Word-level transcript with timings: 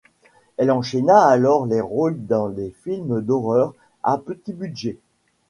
Elle 0.57 0.71
enchaîna 0.71 1.27
alors 1.27 1.67
les 1.67 1.79
rôles 1.79 2.25
dans 2.25 2.47
les 2.47 2.71
films 2.83 3.21
d'horreur 3.21 3.75
à 4.01 4.17
petit 4.17 4.51
budget. 4.51 4.97